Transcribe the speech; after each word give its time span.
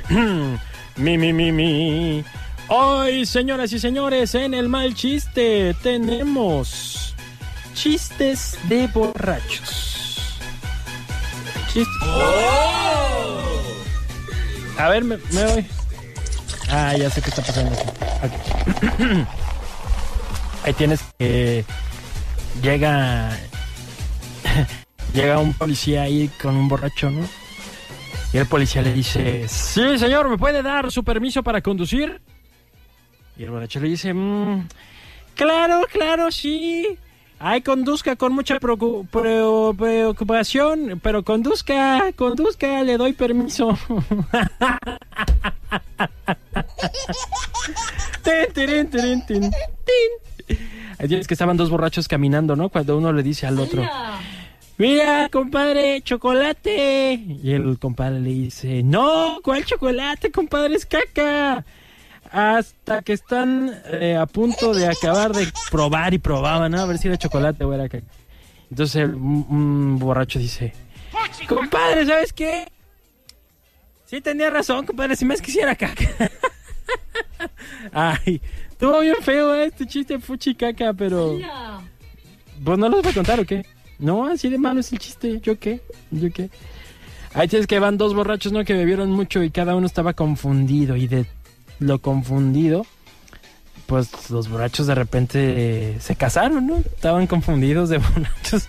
mi, 0.96 1.18
mi, 1.18 1.32
mi, 1.32 1.52
mi. 1.52 2.24
Hoy, 2.68 3.26
señoras 3.26 3.72
y 3.72 3.78
señores, 3.78 4.34
en 4.34 4.54
el 4.54 4.68
mal 4.68 4.94
chiste 4.94 5.74
tenemos 5.82 7.14
chistes 7.74 8.56
de 8.68 8.86
borrachos. 8.86 10.40
Chistes. 11.66 12.08
A 14.78 14.88
ver, 14.88 15.04
me, 15.04 15.18
me 15.32 15.44
voy. 15.46 15.66
Ah, 16.70 16.96
ya 16.96 17.10
sé 17.10 17.20
qué 17.20 17.28
está 17.28 17.42
pasando. 17.42 17.76
Ahí 20.64 20.72
tienes 20.74 21.00
que 21.18 21.64
llega 22.62 23.36
llega 25.12 25.38
un 25.38 25.52
policía 25.54 26.02
ahí 26.02 26.30
con 26.40 26.56
un 26.56 26.68
borracho, 26.68 27.10
¿no? 27.10 27.26
Y 28.32 28.38
el 28.38 28.46
policía 28.46 28.80
le 28.82 28.92
dice, 28.94 29.46
sí, 29.48 29.98
señor, 29.98 30.28
¿me 30.28 30.38
puede 30.38 30.62
dar 30.62 30.90
su 30.90 31.04
permiso 31.04 31.42
para 31.42 31.60
conducir? 31.60 32.20
Y 33.36 33.44
el 33.44 33.50
borracho 33.50 33.80
le 33.80 33.88
dice, 33.88 34.12
"Mm, 34.14 34.68
claro, 35.34 35.82
claro, 35.92 36.30
sí. 36.30 36.86
Ay, 37.38 37.60
conduzca 37.60 38.14
con 38.16 38.32
mucha 38.34 38.58
preocu- 38.60 39.06
preo- 39.10 39.76
preocupación, 39.76 41.00
pero 41.02 41.24
conduzca, 41.24 42.12
conduzca, 42.14 42.82
le 42.84 42.96
doy 42.96 43.12
permiso. 43.14 43.76
Ahí 50.98 51.08
tienes 51.08 51.26
que 51.26 51.34
estaban 51.34 51.56
dos 51.56 51.70
borrachos 51.70 52.08
caminando, 52.08 52.56
¿no? 52.56 52.68
Cuando 52.68 52.96
uno 52.96 53.12
le 53.12 53.22
dice 53.22 53.46
al 53.46 53.58
otro, 53.58 53.82
mira, 54.78 55.28
compadre, 55.30 56.00
chocolate. 56.02 57.14
Y 57.42 57.52
el 57.52 57.78
compadre 57.78 58.20
le 58.20 58.30
dice, 58.30 58.82
no, 58.82 59.38
¿cuál 59.42 59.64
chocolate, 59.64 60.30
compadre? 60.30 60.74
Es 60.76 60.86
caca. 60.86 61.64
Hasta 62.30 63.02
que 63.02 63.12
están 63.12 63.72
eh, 63.86 64.16
a 64.16 64.24
punto 64.26 64.72
de 64.72 64.86
acabar 64.88 65.32
de 65.32 65.46
probar 65.70 66.14
y 66.14 66.18
probaban, 66.18 66.72
¿no? 66.72 66.80
A 66.80 66.86
ver 66.86 66.96
si 66.98 67.08
era 67.08 67.18
chocolate 67.18 67.62
o 67.64 67.74
era 67.74 67.88
caca. 67.88 68.06
Entonces 68.70 68.96
el- 69.02 69.14
un 69.14 69.98
borracho 69.98 70.38
dice, 70.38 70.72
compadre, 71.46 72.06
¿sabes 72.06 72.32
qué? 72.32 72.68
Sí 74.06 74.20
tenía 74.22 74.48
razón, 74.50 74.86
compadre, 74.86 75.14
si 75.16 75.24
más 75.26 75.42
quisiera 75.42 75.74
caca. 75.76 76.04
Ay, 77.92 78.40
estuvo 78.70 79.00
bien 79.00 79.16
feo 79.22 79.54
¿eh? 79.54 79.66
este 79.66 79.86
chiste 79.86 80.18
fuchi 80.18 80.54
caca, 80.54 80.92
pero... 80.94 81.38
¿Pues 82.64 82.78
no 82.78 82.88
los 82.88 83.02
voy 83.02 83.10
a 83.10 83.14
contar 83.14 83.40
o 83.40 83.44
qué? 83.44 83.64
No, 84.02 84.26
así 84.26 84.48
de 84.48 84.58
malo 84.58 84.80
es 84.80 84.92
el 84.92 84.98
chiste. 84.98 85.40
¿Yo 85.40 85.58
qué? 85.60 85.80
¿Yo 86.10 86.30
qué? 86.32 86.50
Ahí 87.34 87.46
tienes 87.46 87.68
que 87.68 87.78
van 87.78 87.96
dos 87.96 88.14
borrachos, 88.14 88.52
¿no? 88.52 88.64
Que 88.64 88.74
bebieron 88.74 89.12
mucho 89.12 89.44
y 89.44 89.50
cada 89.50 89.76
uno 89.76 89.86
estaba 89.86 90.12
confundido. 90.12 90.96
Y 90.96 91.06
de 91.06 91.24
lo 91.78 92.00
confundido, 92.00 92.84
pues 93.86 94.28
los 94.28 94.48
borrachos 94.48 94.88
de 94.88 94.96
repente 94.96 95.38
eh, 95.40 96.00
se 96.00 96.16
casaron, 96.16 96.66
¿no? 96.66 96.78
Estaban 96.78 97.28
confundidos 97.28 97.90
de 97.90 97.98
borrachos. 97.98 98.68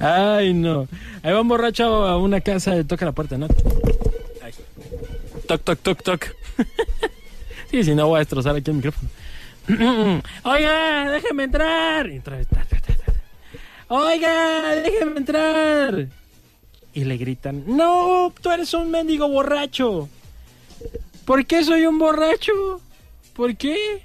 Ay, 0.00 0.54
no. 0.54 0.88
Ahí 1.22 1.32
va 1.34 1.42
un 1.42 1.48
borracho 1.48 1.84
a 2.06 2.16
una 2.16 2.40
casa 2.40 2.82
toca 2.84 3.04
la 3.04 3.12
puerta, 3.12 3.36
¿no? 3.36 3.46
Ay. 4.42 4.54
Toc, 5.46 5.62
toc, 5.62 5.80
toc, 5.80 6.02
toc. 6.02 6.26
sí, 7.70 7.84
si 7.84 7.94
no 7.94 8.08
voy 8.08 8.16
a 8.16 8.18
destrozar 8.20 8.56
aquí 8.56 8.70
el 8.70 8.78
micrófono. 8.78 9.10
Oiga, 10.42 11.10
déjeme 11.10 11.44
entrar. 11.44 12.10
Oiga, 13.88 14.74
déjeme 14.76 15.18
entrar. 15.18 16.08
Y 16.92 17.04
le 17.04 17.16
gritan, 17.16 17.64
no, 17.66 18.32
tú 18.40 18.50
eres 18.50 18.72
un 18.74 18.90
mendigo 18.90 19.28
borracho. 19.28 20.08
¿Por 21.24 21.46
qué 21.46 21.64
soy 21.64 21.86
un 21.86 21.98
borracho? 21.98 22.80
¿Por 23.34 23.56
qué? 23.56 24.04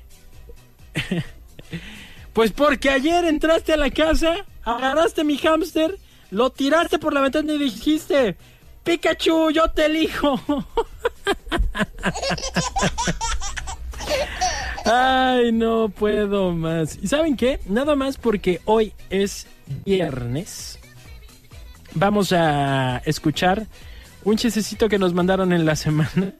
pues 2.33 2.51
porque 2.51 2.89
ayer 2.89 3.25
entraste 3.25 3.73
a 3.73 3.77
la 3.77 3.91
casa, 3.91 4.45
agarraste 4.63 5.23
mi 5.23 5.37
hámster, 5.37 5.97
lo 6.31 6.49
tiraste 6.51 6.97
por 6.97 7.13
la 7.13 7.21
ventana 7.21 7.53
y 7.53 7.57
dijiste, 7.57 8.37
Pikachu, 8.83 9.51
yo 9.51 9.69
te 9.71 9.85
elijo. 9.85 10.39
Ay, 14.91 15.51
no 15.51 15.89
puedo 15.89 16.51
más. 16.51 16.97
¿Y 16.99 17.07
saben 17.07 17.37
qué? 17.37 17.59
Nada 17.67 17.95
más 17.95 18.17
porque 18.17 18.59
hoy 18.65 18.93
es 19.11 19.45
viernes. 19.85 20.79
Vamos 21.93 22.33
a 22.33 22.97
escuchar 23.05 23.67
un 24.23 24.35
chistecito 24.37 24.89
que 24.89 24.97
nos 24.97 25.13
mandaron 25.13 25.53
en 25.53 25.63
la 25.65 25.75
semana. 25.75 26.33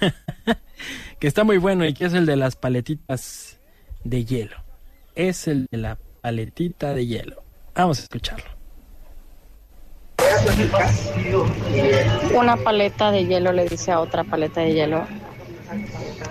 que 1.18 1.26
está 1.26 1.44
muy 1.44 1.58
bueno 1.58 1.84
y 1.84 1.92
que 1.92 2.06
es 2.06 2.14
el 2.14 2.24
de 2.24 2.36
las 2.36 2.56
paletitas 2.56 3.58
de 4.04 4.24
hielo. 4.24 4.56
Es 5.14 5.46
el 5.46 5.66
de 5.70 5.76
la 5.76 5.98
paletita 6.22 6.94
de 6.94 7.06
hielo. 7.06 7.42
Vamos 7.74 7.98
a 7.98 8.02
escucharlo. 8.04 8.46
Una 12.34 12.56
paleta 12.56 13.10
de 13.10 13.26
hielo 13.26 13.52
le 13.52 13.68
dice 13.68 13.92
a 13.92 14.00
otra 14.00 14.24
paleta 14.24 14.62
de 14.62 14.72
hielo, 14.72 15.06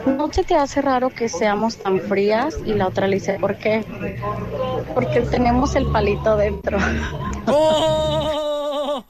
¿no 0.05 0.31
se 0.31 0.43
te 0.43 0.55
hace 0.55 0.81
raro 0.81 1.09
que 1.09 1.29
seamos 1.29 1.77
tan 1.77 1.99
frías? 2.01 2.55
Y 2.65 2.73
la 2.73 2.87
otra 2.87 3.07
le 3.07 3.15
dice, 3.15 3.37
¿por 3.39 3.57
qué? 3.57 3.83
Porque 4.93 5.21
tenemos 5.21 5.75
el 5.75 5.87
palito 5.87 6.37
dentro. 6.37 6.77
¡Oh! 7.47 9.03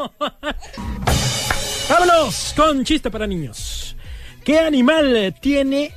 Vámonos 1.90 2.54
con 2.56 2.84
chiste 2.84 3.10
para 3.10 3.26
niños. 3.26 3.96
¿Qué 4.44 4.60
animal 4.60 5.36
tiene 5.42 5.94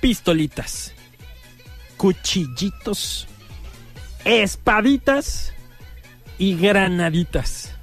pistolitas, 0.00 0.92
cuchillitos, 1.96 3.26
espaditas 4.24 5.52
y 6.38 6.56
granaditas? 6.56 7.74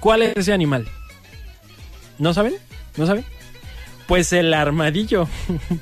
¿Cuál 0.00 0.22
es 0.22 0.36
ese 0.36 0.52
animal? 0.52 0.86
¿No 2.18 2.32
saben? 2.32 2.54
¿No 2.96 3.06
saben? 3.06 3.24
Pues 4.06 4.32
el 4.32 4.54
armadillo, 4.54 5.28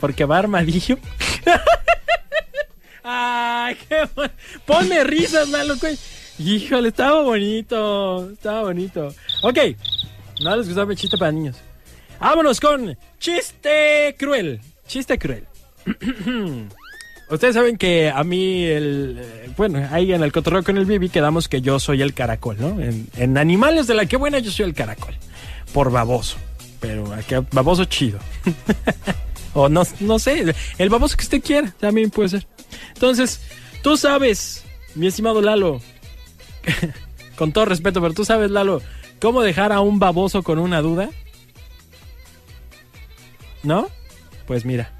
porque 0.01 0.25
va 0.25 0.39
armadillo. 0.39 0.97
Ay, 3.03 3.77
qué 3.89 4.09
bon- 4.15 4.31
Ponme 4.65 5.05
risas, 5.05 5.49
Lalo. 5.51 5.75
Híjole, 6.39 6.89
estaba 6.89 7.23
bonito. 7.23 8.31
Estaba 8.31 8.63
bonito. 8.63 9.15
Ok. 9.43 9.59
No 10.43 10.57
les 10.57 10.67
gustaba 10.67 10.91
el 10.91 10.99
chiste 10.99 11.19
para 11.19 11.31
niños. 11.33 11.57
Vámonos 12.19 12.61
con 12.61 12.97
chiste 13.19 14.17
cruel. 14.19 14.61
Chiste 14.87 15.19
cruel. 15.19 15.45
Ustedes 17.31 17.55
saben 17.55 17.77
que 17.79 18.11
a 18.11 18.23
mí, 18.25 18.65
el, 18.65 19.19
eh, 19.21 19.51
bueno, 19.57 19.87
ahí 19.91 20.13
en 20.13 20.23
el 20.23 20.31
cotorreo 20.33 20.63
con 20.63 20.77
el 20.77 20.85
Bibi 20.85 21.09
quedamos 21.09 21.49
que 21.49 21.61
yo 21.63 21.81
soy 21.81 22.03
el 22.03 22.13
caracol, 22.15 22.57
¿no? 22.61 22.81
En, 22.81 23.09
en 23.17 23.39
Animales 23.39 23.87
de 23.87 23.95
la 23.95 24.05
que 24.07 24.17
buena 24.17 24.39
yo 24.41 24.51
soy 24.51 24.67
el 24.67 24.75
caracol. 24.75 25.15
Por 25.73 25.91
baboso. 25.91 26.37
Pero 26.85 27.11
aquí, 27.15 27.35
baboso 27.51 27.87
chido. 27.87 28.19
o 29.55 29.71
no, 29.71 29.85
no 30.01 30.19
sé, 30.19 30.55
el 30.77 30.91
baboso 30.91 31.17
que 31.17 31.25
usted 31.25 31.43
quiera, 31.43 31.73
también 31.81 32.11
puede 32.11 32.29
ser. 32.29 32.47
Entonces, 32.93 33.41
tú 33.83 33.97
sabes, 33.97 34.63
mi 34.95 35.07
estimado 35.07 35.41
Lalo, 35.41 35.81
con 37.39 37.53
todo 37.53 37.65
respeto, 37.65 38.03
pero 38.03 38.13
tú 38.13 38.27
sabes, 38.27 38.51
Lalo, 38.51 38.83
cómo 39.19 39.41
dejar 39.41 39.73
a 39.73 39.81
un 39.81 39.99
baboso 39.99 40.43
con 40.43 40.59
una 40.59 40.83
duda. 40.83 41.09
¿No? 43.63 43.89
Pues 44.47 44.67
mira. 44.67 44.93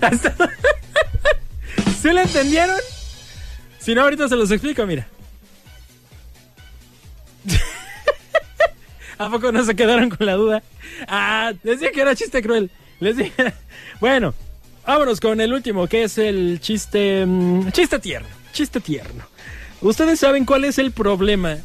¿Sí 2.00 2.10
lo 2.10 2.20
entendieron? 2.20 2.80
Si 3.80 3.94
no, 3.94 4.00
ahorita 4.00 4.30
se 4.30 4.36
los 4.36 4.50
explico, 4.50 4.86
mira. 4.86 5.06
¿A 9.26 9.30
poco 9.30 9.52
no 9.52 9.64
se 9.64 9.74
quedaron 9.76 10.10
con 10.10 10.26
la 10.26 10.34
duda? 10.34 10.62
Ah, 11.06 11.52
les 11.62 11.80
dije 11.80 11.92
que 11.92 12.00
era 12.00 12.14
chiste 12.14 12.42
cruel. 12.42 12.70
Les 13.00 13.16
dije. 13.16 13.32
Bueno, 14.00 14.34
vámonos 14.86 15.20
con 15.20 15.40
el 15.40 15.52
último, 15.52 15.86
que 15.86 16.04
es 16.04 16.18
el 16.18 16.58
chiste. 16.60 17.24
mm, 17.26 17.70
chiste 17.70 17.98
tierno. 17.98 18.28
Chiste 18.52 18.80
tierno. 18.80 19.24
¿Ustedes 19.80 20.18
saben 20.20 20.44
cuál 20.44 20.64
es 20.64 20.78
el 20.78 20.92
problema 20.92 21.58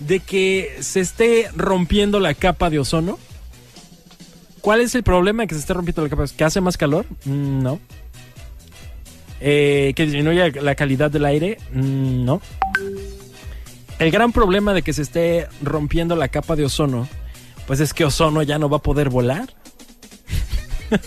de 0.00 0.20
que 0.20 0.76
se 0.80 1.00
esté 1.00 1.48
rompiendo 1.54 2.20
la 2.20 2.34
capa 2.34 2.70
de 2.70 2.78
ozono? 2.78 3.18
¿Cuál 4.60 4.80
es 4.80 4.94
el 4.94 5.02
problema 5.02 5.42
de 5.44 5.46
que 5.48 5.54
se 5.54 5.60
esté 5.60 5.74
rompiendo 5.74 6.02
la 6.02 6.08
capa? 6.08 6.24
¿Que 6.36 6.44
hace 6.44 6.60
más 6.60 6.76
calor? 6.76 7.06
Mm, 7.24 7.62
no. 7.62 7.80
Eh, 9.40 9.92
¿Que 9.94 10.04
disminuye 10.04 10.50
la 10.60 10.74
calidad 10.74 11.10
del 11.10 11.24
aire? 11.24 11.58
Mm, 11.72 12.24
no. 12.24 12.40
El 13.98 14.10
gran 14.10 14.32
problema 14.32 14.74
de 14.74 14.82
que 14.82 14.92
se 14.92 15.02
esté 15.02 15.48
rompiendo 15.62 16.16
la 16.16 16.28
capa 16.28 16.54
de 16.54 16.64
ozono, 16.64 17.08
pues 17.66 17.80
es 17.80 17.94
que 17.94 18.04
ozono 18.04 18.42
ya 18.42 18.58
no 18.58 18.68
va 18.68 18.78
a 18.78 18.82
poder 18.82 19.08
volar. 19.08 19.54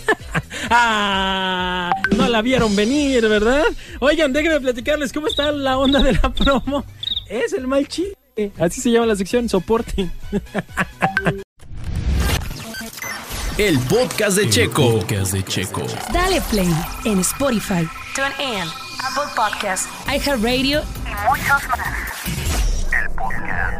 ah, 0.70 1.92
no 2.16 2.28
la 2.28 2.42
vieron 2.42 2.74
venir, 2.74 3.28
¿verdad? 3.28 3.62
Oigan, 4.00 4.32
déjenme 4.32 4.60
platicarles 4.60 5.12
cómo 5.12 5.28
está 5.28 5.52
la 5.52 5.78
onda 5.78 6.02
de 6.02 6.12
la 6.12 6.32
promo. 6.32 6.84
Es 7.28 7.52
el 7.52 7.66
mal 7.66 7.86
chiste. 7.86 8.52
Así 8.58 8.80
se 8.80 8.90
llama 8.90 9.06
la 9.06 9.16
sección, 9.16 9.48
soporte. 9.48 10.10
El 13.56 13.78
podcast 13.80 14.36
de 14.36 14.48
Checo. 14.48 14.98
podcast 14.98 15.32
de 15.32 15.44
Checo. 15.44 15.86
Dale 16.12 16.40
play 16.50 16.74
en 17.04 17.20
Spotify, 17.20 17.86
TuneIn, 18.14 18.68
Apple 19.04 19.30
Podcasts, 19.36 19.88
iHeartRadio 20.08 20.80
y 20.80 21.28
muchos 21.28 21.68
más. 21.68 22.49
El 23.30 23.36
podcast. 23.36 23.79